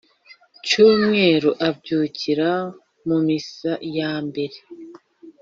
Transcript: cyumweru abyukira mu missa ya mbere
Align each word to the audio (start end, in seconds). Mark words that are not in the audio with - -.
cyumweru 0.65 1.49
abyukira 1.67 2.49
mu 3.07 3.17
missa 3.27 3.71
ya 3.97 4.13
mbere 4.27 4.57